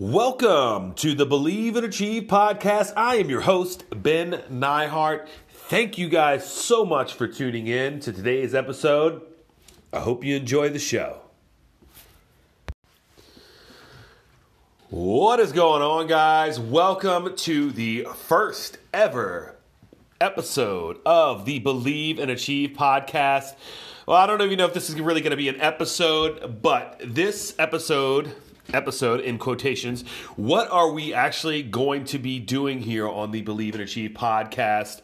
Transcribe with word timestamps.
Welcome 0.00 0.94
to 0.94 1.12
the 1.16 1.26
Believe 1.26 1.74
and 1.74 1.84
Achieve 1.84 2.28
podcast. 2.28 2.92
I 2.96 3.16
am 3.16 3.28
your 3.28 3.40
host, 3.40 3.84
Ben 3.90 4.44
Nyhart. 4.48 5.26
Thank 5.48 5.98
you 5.98 6.08
guys 6.08 6.48
so 6.48 6.84
much 6.84 7.14
for 7.14 7.26
tuning 7.26 7.66
in 7.66 7.98
to 8.00 8.12
today's 8.12 8.54
episode. 8.54 9.22
I 9.92 9.98
hope 9.98 10.22
you 10.22 10.36
enjoy 10.36 10.68
the 10.68 10.78
show. 10.78 11.22
What 14.88 15.40
is 15.40 15.50
going 15.50 15.82
on, 15.82 16.06
guys? 16.06 16.60
Welcome 16.60 17.34
to 17.34 17.72
the 17.72 18.06
first 18.14 18.78
ever 18.94 19.56
episode 20.20 21.00
of 21.04 21.44
the 21.44 21.58
Believe 21.58 22.20
and 22.20 22.30
Achieve 22.30 22.76
podcast. 22.76 23.56
Well, 24.06 24.16
I 24.16 24.28
don't 24.28 24.40
even 24.42 24.58
know 24.58 24.66
if 24.66 24.74
this 24.74 24.90
is 24.90 25.00
really 25.00 25.22
going 25.22 25.32
to 25.32 25.36
be 25.36 25.48
an 25.48 25.60
episode, 25.60 26.62
but 26.62 27.00
this 27.04 27.56
episode 27.58 28.32
episode 28.72 29.20
in 29.20 29.38
quotations 29.38 30.02
what 30.36 30.70
are 30.70 30.90
we 30.90 31.14
actually 31.14 31.62
going 31.62 32.04
to 32.04 32.18
be 32.18 32.38
doing 32.38 32.80
here 32.80 33.08
on 33.08 33.30
the 33.30 33.40
believe 33.42 33.74
and 33.74 33.82
achieve 33.82 34.10
podcast 34.10 35.00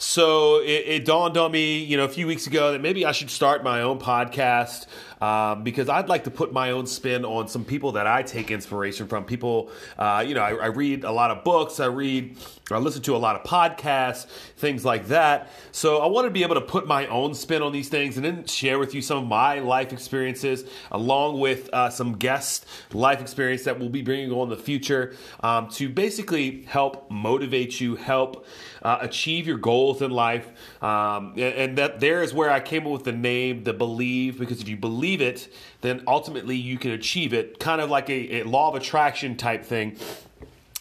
so 0.00 0.60
it, 0.60 0.84
it, 0.86 1.04
dawned 1.04 1.36
on 1.36 1.50
me, 1.50 1.78
you 1.78 1.96
know, 1.96 2.04
a 2.04 2.08
few 2.08 2.28
weeks 2.28 2.46
ago 2.46 2.70
that 2.70 2.80
maybe 2.80 3.04
I 3.04 3.10
should 3.10 3.30
start 3.30 3.64
my 3.64 3.82
own 3.82 3.98
podcast 3.98 4.86
um, 5.20 5.64
because 5.64 5.88
I'd 5.88 6.08
like 6.08 6.24
to 6.24 6.30
put 6.30 6.52
my 6.52 6.70
own 6.70 6.86
spin 6.86 7.24
on 7.24 7.48
some 7.48 7.64
people 7.64 7.92
that 7.92 8.06
I 8.06 8.22
take 8.22 8.52
inspiration 8.52 9.08
from. 9.08 9.24
People, 9.24 9.70
uh, 9.98 10.24
you 10.26 10.34
know, 10.34 10.42
I, 10.42 10.54
I, 10.54 10.66
read 10.66 11.02
a 11.02 11.10
lot 11.10 11.32
of 11.32 11.42
books, 11.42 11.80
I 11.80 11.86
read, 11.86 12.36
I 12.70 12.78
listen 12.78 13.02
to 13.02 13.16
a 13.16 13.18
lot 13.18 13.34
of 13.34 13.42
podcasts, 13.42 14.26
things 14.56 14.84
like 14.84 15.08
that. 15.08 15.50
So 15.72 15.98
I 15.98 16.06
want 16.06 16.26
to 16.26 16.30
be 16.30 16.44
able 16.44 16.54
to 16.54 16.60
put 16.60 16.86
my 16.86 17.08
own 17.08 17.34
spin 17.34 17.62
on 17.62 17.72
these 17.72 17.88
things 17.88 18.16
and 18.16 18.24
then 18.24 18.44
share 18.44 18.78
with 18.78 18.94
you 18.94 19.02
some 19.02 19.18
of 19.18 19.26
my 19.26 19.58
life 19.58 19.92
experiences 19.92 20.64
along 20.92 21.40
with 21.40 21.68
uh, 21.72 21.90
some 21.90 22.12
guest 22.12 22.64
life 22.98 23.20
experience 23.20 23.64
that 23.64 23.78
we'll 23.78 23.88
be 23.88 24.02
bringing 24.02 24.32
on 24.32 24.50
in 24.50 24.56
the 24.56 24.62
future 24.62 25.14
um, 25.40 25.68
to 25.68 25.88
basically 25.88 26.62
help 26.64 27.10
motivate 27.10 27.80
you, 27.80 27.96
help 27.96 28.44
uh, 28.82 28.98
achieve 29.00 29.46
your 29.46 29.58
goals 29.58 30.02
in 30.02 30.10
life. 30.10 30.48
Um, 30.82 31.34
and 31.36 31.78
that 31.78 32.00
there 32.00 32.22
is 32.22 32.34
where 32.34 32.50
I 32.50 32.60
came 32.60 32.86
up 32.86 32.92
with 32.92 33.04
the 33.04 33.12
name, 33.12 33.64
the 33.64 33.72
believe, 33.72 34.38
because 34.38 34.60
if 34.60 34.68
you 34.68 34.76
believe 34.76 35.20
it, 35.20 35.52
then 35.80 36.02
ultimately 36.06 36.56
you 36.56 36.78
can 36.78 36.90
achieve 36.90 37.32
it. 37.32 37.58
Kind 37.58 37.80
of 37.80 37.88
like 37.90 38.10
a, 38.10 38.40
a 38.40 38.44
law 38.44 38.68
of 38.68 38.74
attraction 38.74 39.36
type 39.36 39.64
thing. 39.64 39.96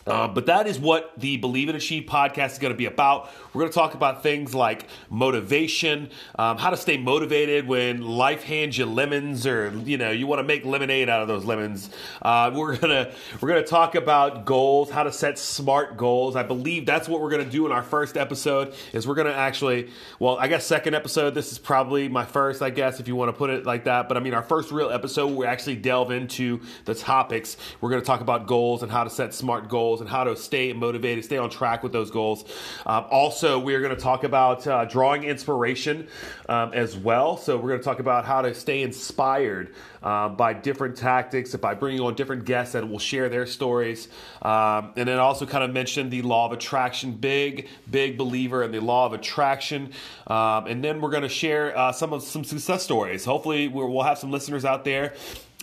Uh, 0.08 0.28
but 0.28 0.46
that 0.46 0.68
is 0.68 0.80
what 0.80 1.12
the 1.18 1.38
Believe 1.38 1.68
and 1.70 1.78
Achieve 1.78 2.04
podcast 2.04 2.54
is 2.54 2.60
going 2.60 2.74
to 2.74 2.78
be 2.78 2.86
about. 2.86 3.30
We're 3.54 3.62
going 3.62 3.72
to 3.72 3.76
talk 3.76 3.94
about 3.94 4.24
things 4.24 4.56
like 4.56 4.88
motivation, 5.10 6.10
um, 6.40 6.58
how 6.58 6.70
to 6.70 6.78
stay 6.78 6.98
motivated 6.98 7.68
when 7.68 8.02
life 8.02 8.44
hands 8.44 8.78
you 8.78 8.86
lemons, 8.86 9.46
or 9.46 9.72
you 9.86 9.98
know 9.98 10.12
you 10.12 10.28
want 10.28 10.40
to 10.40 10.44
make 10.44 10.66
lemonade 10.66 11.10
out 11.10 11.22
of 11.22 11.28
those 11.28 11.44
lemons. 11.46 11.90
Uh, 12.22 12.52
we're 12.54 12.78
gonna 12.78 13.12
we're 13.42 13.50
gonna 13.50 13.64
talk 13.64 13.96
about 13.96 14.46
goals, 14.46 14.90
how 14.90 15.04
to 15.04 15.12
set 15.12 15.38
smart 15.38 15.98
goals. 15.98 16.36
I 16.36 16.44
believe 16.44 16.86
that's 16.86 17.08
what 17.10 17.22
we're 17.22 17.30
going 17.30 17.44
to 17.44 17.52
do 17.52 17.66
in 17.66 17.72
our 17.72 17.84
first 17.84 18.18
episode. 18.18 18.74
Is 18.94 19.08
we're 19.08 19.16
going 19.16 19.28
to 19.28 19.36
actually, 19.36 19.90
well, 20.20 20.38
I 20.38 20.48
guess 20.48 20.66
second 20.66 20.94
episode. 20.94 21.34
This 21.34 21.52
is 21.52 21.60
probably 21.60 22.08
my 22.08 22.26
first, 22.26 22.62
I 22.62 22.70
guess, 22.70 23.00
if 23.00 23.08
you 23.08 23.16
want 23.16 23.30
to 23.30 23.34
put 23.34 23.50
it 23.50 23.66
like 23.66 23.84
that. 23.86 24.08
But 24.08 24.18
I 24.18 24.20
mean, 24.20 24.34
our 24.34 24.44
first 24.44 24.72
real 24.72 24.90
episode, 24.90 25.28
we 25.28 25.46
actually 25.46 25.76
delve 25.76 26.12
into 26.12 26.62
the 26.86 26.96
topics. 26.96 27.58
We're 27.82 27.90
going 27.90 28.02
to 28.02 28.06
talk 28.06 28.22
about 28.22 28.48
goals 28.48 28.84
and 28.84 28.92
how 28.92 29.04
to 29.04 29.10
set 29.10 29.34
smart 29.34 29.68
goals 29.70 29.97
goals 29.98 30.02
and 30.02 30.10
how 30.10 30.24
to 30.24 30.36
stay 30.36 30.74
motivated, 30.74 31.24
stay 31.24 31.38
on 31.38 31.50
track 31.50 31.84
with 31.84 31.92
those 31.92 32.12
goals. 32.12 32.46
Um, 32.86 33.06
also, 33.10 33.60
we're 33.60 33.82
going 33.82 33.96
to 33.96 34.02
talk 34.02 34.24
about 34.24 34.66
uh, 34.68 34.86
drawing 34.86 35.24
inspiration 35.24 36.08
um, 36.50 36.74
as 36.74 36.96
well. 36.96 37.38
So, 37.38 37.58
we're 37.58 37.70
going 37.70 37.80
to 37.80 37.86
talk 37.86 38.00
about 38.00 38.26
how 38.26 38.42
to 38.42 38.54
stay 38.54 38.82
inspired 38.82 39.74
uh, 40.04 40.30
by 40.30 40.54
different 40.54 40.96
tactics, 40.98 41.56
by 41.56 41.74
bringing 41.74 42.02
on 42.02 42.16
different 42.16 42.46
guests 42.46 42.74
that 42.74 42.88
will 42.88 43.00
share 43.00 43.30
their 43.30 43.46
stories. 43.46 44.08
Um, 44.42 44.94
and 44.96 45.08
then 45.08 45.20
also 45.20 45.46
kind 45.46 45.64
of 45.64 45.72
mention 45.72 46.10
the 46.10 46.22
law 46.22 46.46
of 46.46 46.52
attraction, 46.52 47.14
big, 47.14 47.68
big 47.90 48.18
believer 48.18 48.64
in 48.64 48.72
the 48.72 48.80
law 48.80 49.06
of 49.06 49.14
attraction. 49.14 49.92
Um, 50.28 50.68
and 50.68 50.84
then 50.84 51.02
we're 51.02 51.12
going 51.12 51.24
to 51.24 51.30
share 51.30 51.78
uh, 51.78 51.92
some 51.92 52.14
of 52.14 52.24
some 52.24 52.44
success 52.44 52.84
stories. 52.84 53.26
Hopefully, 53.26 53.68
we'll 53.68 54.04
have 54.04 54.18
some 54.18 54.32
listeners 54.32 54.66
out 54.66 54.86
there 54.86 55.14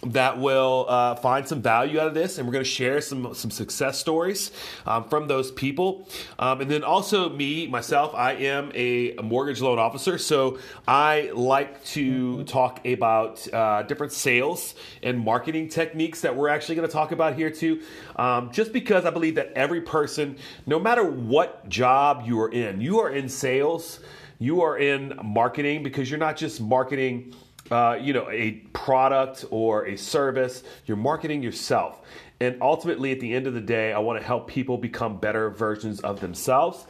that 0.06 0.38
will 0.38 0.86
uh, 0.88 1.14
find 1.16 1.46
some 1.46 1.62
value 1.62 1.98
out 1.98 2.08
of 2.08 2.14
this, 2.14 2.38
and 2.38 2.46
we're 2.46 2.52
going 2.52 2.64
to 2.64 2.70
share 2.70 3.00
some 3.00 3.34
some 3.34 3.50
success 3.50 3.98
stories 3.98 4.50
um, 4.86 5.08
from 5.08 5.28
those 5.28 5.50
people. 5.50 6.08
Um, 6.38 6.60
and 6.60 6.70
then 6.70 6.84
also 6.84 7.28
me 7.28 7.66
myself, 7.66 8.14
I 8.14 8.32
am 8.32 8.70
a, 8.74 9.14
mortgage 9.22 9.60
loan 9.60 9.78
officer, 9.78 10.18
so 10.18 10.58
I 10.86 11.30
like 11.34 11.82
to 11.86 12.44
talk 12.44 12.84
about 12.86 13.46
uh, 13.52 13.82
different 13.82 14.12
sales 14.12 14.74
and 15.02 15.18
marketing 15.18 15.68
techniques 15.68 16.20
that 16.20 16.36
we're 16.36 16.48
actually 16.48 16.74
going 16.74 16.88
to 16.88 16.92
talk 16.92 17.12
about 17.12 17.34
here 17.34 17.50
too. 17.50 17.82
Um, 18.16 18.52
just 18.52 18.72
because 18.72 19.04
I 19.04 19.10
believe 19.10 19.36
that 19.36 19.52
every 19.54 19.80
person, 19.80 20.36
no 20.66 20.78
matter 20.78 21.04
what 21.04 21.68
job 21.68 22.24
you 22.26 22.40
are 22.40 22.50
in, 22.50 22.80
you 22.80 23.00
are 23.00 23.10
in 23.10 23.28
sales, 23.28 24.00
you 24.38 24.62
are 24.62 24.78
in 24.78 25.18
marketing 25.22 25.82
because 25.82 26.10
you're 26.10 26.18
not 26.18 26.36
just 26.36 26.60
marketing 26.60 27.34
uh, 27.70 27.98
you 28.00 28.12
know, 28.12 28.28
a 28.30 28.52
product 28.72 29.44
or 29.50 29.86
a 29.86 29.96
service. 29.96 30.62
You're 30.86 30.96
marketing 30.96 31.42
yourself. 31.42 32.00
And 32.40 32.60
ultimately, 32.60 33.12
at 33.12 33.20
the 33.20 33.32
end 33.32 33.46
of 33.46 33.54
the 33.54 33.60
day, 33.60 33.92
I 33.92 33.98
want 34.00 34.20
to 34.20 34.26
help 34.26 34.48
people 34.48 34.76
become 34.76 35.18
better 35.18 35.50
versions 35.50 36.00
of 36.00 36.20
themselves. 36.20 36.86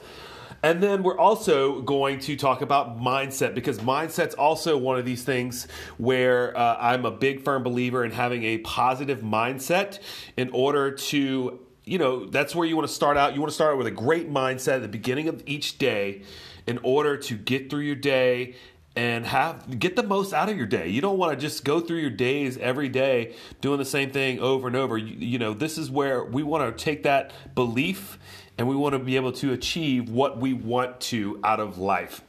And 0.65 0.83
then 0.83 1.03
we're 1.03 1.19
also 1.19 1.83
going 1.83 2.21
to 2.21 2.37
talk 2.37 2.63
about 2.63 2.99
mindset 2.99 3.55
because 3.55 3.81
mindset's 3.81 4.35
also 4.35 4.79
one 4.79 4.99
of 4.99 5.05
these 5.05 5.23
things 5.23 5.69
where 5.99 6.57
uh, 6.57 6.79
I'm 6.81 7.05
a 7.05 7.11
big 7.11 7.43
firm 7.43 7.63
believer 7.63 8.03
in 8.03 8.11
having 8.11 8.45
a 8.45 8.59
positive 8.59 9.21
mindset 9.21 9.99
in 10.39 10.49
order 10.51 10.91
to, 10.91 11.61
you 11.85 11.99
know, 11.99 12.25
that's 12.25 12.55
where 12.55 12.67
you 12.67 12.77
want 12.77 12.89
to 12.89 12.95
start 12.95 13.19
out. 13.19 13.35
You 13.35 13.41
want 13.41 13.51
to 13.51 13.55
start 13.55 13.73
out 13.73 13.79
with 13.79 13.89
a 13.89 13.91
great 13.91 14.31
mindset 14.31 14.77
at 14.77 14.83
the 14.83 14.89
beginning 14.89 15.29
of 15.29 15.43
each 15.45 15.77
day 15.77 16.23
in 16.67 16.79
order 16.83 17.19
to 17.19 17.37
get 17.37 17.69
through 17.69 17.83
your 17.83 17.95
day 17.95 18.55
and 18.97 19.27
have 19.27 19.79
get 19.79 19.97
the 19.97 20.03
most 20.03 20.33
out 20.33 20.49
of 20.49 20.57
your 20.57 20.67
day. 20.67 20.89
You 20.89 21.01
don't 21.01 21.19
want 21.19 21.33
to 21.33 21.41
just 21.41 21.65
go 21.65 21.81
through 21.81 21.99
your 21.99 22.11
days 22.11 22.57
every 22.59 22.89
day 22.89 23.35
doing 23.61 23.79
the 23.79 23.85
same 23.85 24.11
thing 24.11 24.39
over 24.39 24.69
and 24.69 24.77
over. 24.77 24.97
You, 24.97 25.17
you, 25.19 25.39
know, 25.39 25.53
this 25.53 25.79
is 25.79 25.91
where 25.91 26.25
we 26.25 26.43
want 26.43 26.77
to 26.77 26.85
take 26.85 27.03
that 27.03 27.33
belief 27.55 28.19
and 28.57 28.69
we 28.69 28.77
want 28.77 28.93
to 28.93 29.01
be 29.01 29.17
able 29.17 29.33
to 29.33 29.53
achieve 29.53 30.09
what 30.09 30.39
we 30.39 30.53
want 30.53 31.01
to 31.01 31.41
out 31.43 31.59
of 31.59 31.79
life. 31.79 32.23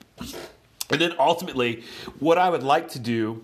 And 0.89 1.01
then 1.01 1.13
ultimately, 1.19 1.83
what 2.19 2.37
I 2.37 2.49
would 2.49 2.63
like 2.63 2.89
to 2.89 2.99
do 2.99 3.43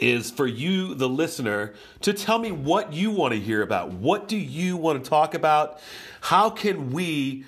is 0.00 0.30
for 0.30 0.46
you, 0.46 0.94
the 0.94 1.08
listener, 1.08 1.74
to 2.02 2.12
tell 2.12 2.38
me 2.38 2.52
what 2.52 2.92
you 2.92 3.10
want 3.10 3.34
to 3.34 3.40
hear 3.40 3.62
about. 3.62 3.90
What 3.90 4.28
do 4.28 4.36
you 4.36 4.76
want 4.76 5.02
to 5.02 5.08
talk 5.10 5.34
about? 5.34 5.80
How 6.20 6.50
can 6.50 6.92
we 6.92 7.44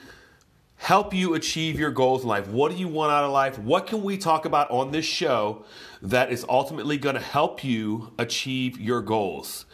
help 0.81 1.13
you 1.13 1.35
achieve 1.35 1.79
your 1.79 1.91
goals 1.91 2.23
in 2.23 2.29
life. 2.29 2.49
What 2.49 2.73
do 2.73 2.79
you 2.79 2.89
want 2.89 3.13
out 3.13 3.23
of 3.23 3.33
life? 3.33 3.59
What 3.59 3.87
can 3.87 4.03
we 4.03 4.17
talk 4.17 4.47
about 4.47 4.71
on 4.71 4.93
this 4.93 5.05
show 5.05 5.67
that 6.01 6.33
is 6.33 6.43
ultimately 6.49 6.97
going 6.97 7.17
to 7.17 7.21
help 7.21 7.63
you 7.63 8.15
achieve 8.19 8.81
your 8.81 9.03
goals? 9.03 9.67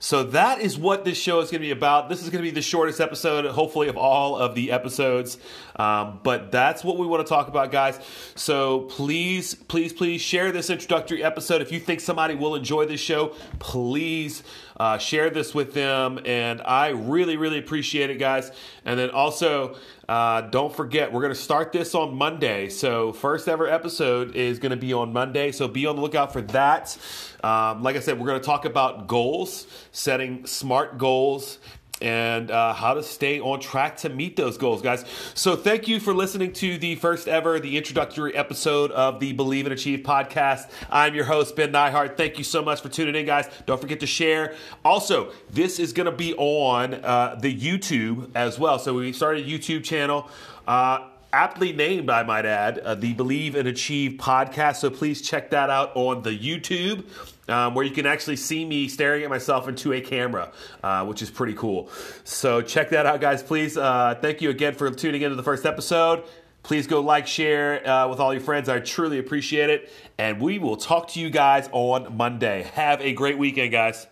So 0.00 0.22
that 0.24 0.60
is 0.60 0.78
what 0.78 1.04
this 1.04 1.18
show 1.18 1.40
is 1.40 1.50
going 1.50 1.60
to 1.60 1.66
be 1.66 1.72
about. 1.72 2.08
This 2.08 2.22
is 2.22 2.30
going 2.30 2.44
to 2.44 2.48
be 2.48 2.54
the 2.54 2.62
shortest 2.62 3.00
episode, 3.00 3.44
hopefully, 3.46 3.88
of 3.88 3.96
all 3.96 4.36
of 4.36 4.54
the 4.54 4.70
episodes. 4.70 5.38
Um, 5.74 6.20
but 6.22 6.52
that's 6.52 6.84
what 6.84 6.98
we 6.98 7.06
want 7.06 7.26
to 7.26 7.28
talk 7.28 7.48
about, 7.48 7.72
guys. 7.72 7.98
So 8.36 8.82
please, 8.82 9.54
please, 9.54 9.92
please 9.92 10.20
share 10.20 10.52
this 10.52 10.70
introductory 10.70 11.22
episode. 11.24 11.62
If 11.62 11.72
you 11.72 11.80
think 11.80 12.00
somebody 12.00 12.34
will 12.36 12.54
enjoy 12.54 12.86
this 12.86 13.00
show, 13.00 13.34
please 13.58 14.44
uh, 14.78 14.98
share 14.98 15.30
this 15.30 15.54
with 15.54 15.74
them. 15.74 16.20
And 16.24 16.62
I 16.62 16.88
really, 16.88 17.36
really 17.36 17.58
appreciate 17.58 18.10
it, 18.10 18.18
guys. 18.18 18.52
And 18.84 18.98
then 18.98 19.10
also, 19.10 19.76
uh, 20.08 20.42
don't 20.42 20.74
forget, 20.74 21.12
we're 21.12 21.20
going 21.20 21.34
to 21.34 21.40
start 21.40 21.72
this 21.72 21.94
on 21.94 22.14
Monday. 22.14 22.68
So, 22.70 23.12
first 23.12 23.48
ever 23.48 23.66
episode 23.66 24.34
is 24.34 24.58
going 24.58 24.70
to 24.70 24.76
be 24.76 24.92
on 24.94 25.12
Monday. 25.12 25.52
So, 25.52 25.68
be 25.68 25.86
on 25.86 25.96
the 25.96 26.02
lookout 26.02 26.32
for 26.32 26.40
that. 26.42 26.96
Um, 27.44 27.82
like 27.82 27.96
I 27.96 28.00
said, 28.00 28.18
we're 28.18 28.26
going 28.26 28.40
to 28.40 28.46
talk 28.46 28.64
about 28.64 29.06
goals, 29.06 29.66
setting 29.92 30.46
smart 30.46 30.98
goals, 30.98 31.58
and 32.00 32.50
uh, 32.50 32.72
how 32.72 32.94
to 32.94 33.02
stay 33.02 33.40
on 33.40 33.60
track 33.60 33.96
to 33.98 34.08
meet 34.08 34.36
those 34.36 34.56
goals, 34.56 34.82
guys. 34.82 35.04
So, 35.34 35.56
thank 35.56 35.88
you 35.88 36.00
for 36.00 36.14
listening 36.14 36.52
to 36.54 36.78
the 36.78 36.94
first 36.96 37.28
ever, 37.28 37.58
the 37.58 37.76
introductory 37.76 38.34
episode 38.34 38.90
of 38.92 39.20
the 39.20 39.32
Believe 39.32 39.66
and 39.66 39.72
Achieve 39.72 40.00
podcast. 40.00 40.70
I'm 40.90 41.14
your 41.14 41.24
host, 41.24 41.56
Ben 41.56 41.72
Nyhart. 41.72 42.16
Thank 42.16 42.38
you 42.38 42.44
so 42.44 42.62
much 42.62 42.80
for 42.80 42.88
tuning 42.88 43.14
in, 43.14 43.26
guys. 43.26 43.48
Don't 43.66 43.80
forget 43.80 44.00
to 44.00 44.06
share. 44.06 44.54
Also, 44.84 45.32
this 45.50 45.78
is 45.78 45.92
going 45.92 46.06
to 46.06 46.12
be 46.12 46.34
on 46.34 46.94
uh, 46.94 47.36
the 47.40 47.54
YouTube 47.54 48.30
as 48.34 48.58
well. 48.58 48.78
So, 48.78 48.94
we 48.94 49.12
started 49.12 49.46
a 49.46 49.48
YouTube 49.48 49.84
channel. 49.84 50.28
Uh, 50.66 51.08
aptly 51.32 51.72
named, 51.72 52.10
I 52.10 52.22
might 52.22 52.46
add, 52.46 52.78
uh, 52.78 52.94
the 52.94 53.12
Believe 53.14 53.54
and 53.54 53.68
Achieve 53.68 54.12
podcast. 54.12 54.76
So 54.76 54.90
please 54.90 55.22
check 55.22 55.50
that 55.50 55.70
out 55.70 55.92
on 55.94 56.22
the 56.22 56.36
YouTube, 56.36 57.04
um, 57.48 57.74
where 57.74 57.84
you 57.84 57.90
can 57.90 58.06
actually 58.06 58.36
see 58.36 58.64
me 58.64 58.88
staring 58.88 59.24
at 59.24 59.30
myself 59.30 59.68
into 59.68 59.92
a 59.92 60.00
camera, 60.00 60.52
uh, 60.82 61.04
which 61.04 61.22
is 61.22 61.30
pretty 61.30 61.54
cool. 61.54 61.90
So 62.24 62.62
check 62.62 62.90
that 62.90 63.06
out, 63.06 63.20
guys. 63.20 63.42
Please, 63.42 63.76
uh, 63.76 64.16
thank 64.20 64.40
you 64.40 64.50
again 64.50 64.74
for 64.74 64.90
tuning 64.90 65.22
into 65.22 65.36
the 65.36 65.42
first 65.42 65.66
episode. 65.66 66.24
Please 66.62 66.86
go 66.86 67.00
like, 67.00 67.26
share 67.26 67.86
uh, 67.88 68.08
with 68.08 68.20
all 68.20 68.32
your 68.32 68.42
friends. 68.42 68.68
I 68.68 68.80
truly 68.80 69.18
appreciate 69.18 69.70
it. 69.70 69.90
And 70.18 70.40
we 70.40 70.58
will 70.58 70.76
talk 70.76 71.08
to 71.08 71.20
you 71.20 71.30
guys 71.30 71.68
on 71.72 72.16
Monday. 72.16 72.68
Have 72.74 73.00
a 73.00 73.12
great 73.12 73.38
weekend, 73.38 73.72
guys. 73.72 74.06